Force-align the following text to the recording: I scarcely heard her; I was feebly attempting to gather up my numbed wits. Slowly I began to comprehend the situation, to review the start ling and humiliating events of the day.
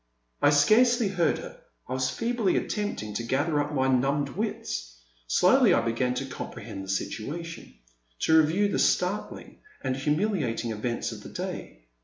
I 0.41 0.49
scarcely 0.49 1.09
heard 1.09 1.37
her; 1.37 1.61
I 1.87 1.93
was 1.93 2.09
feebly 2.09 2.57
attempting 2.57 3.13
to 3.13 3.23
gather 3.23 3.59
up 3.61 3.71
my 3.71 3.87
numbed 3.87 4.29
wits. 4.29 4.97
Slowly 5.27 5.75
I 5.75 5.81
began 5.85 6.15
to 6.15 6.25
comprehend 6.25 6.83
the 6.83 6.89
situation, 6.89 7.75
to 8.21 8.35
review 8.41 8.67
the 8.67 8.79
start 8.79 9.31
ling 9.31 9.59
and 9.83 9.95
humiliating 9.95 10.71
events 10.71 11.11
of 11.11 11.21
the 11.21 11.29
day. 11.29 11.83